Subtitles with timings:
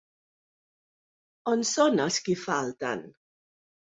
[1.51, 3.03] On són els qui falten?